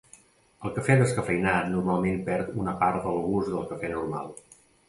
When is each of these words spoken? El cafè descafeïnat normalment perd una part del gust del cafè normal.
El 0.67 0.71
cafè 0.77 0.95
descafeïnat 1.01 1.69
normalment 1.75 2.25
perd 2.31 2.51
una 2.65 2.73
part 2.83 3.07
del 3.07 3.23
gust 3.29 3.55
del 3.57 3.71
cafè 3.75 3.93
normal. 3.97 4.35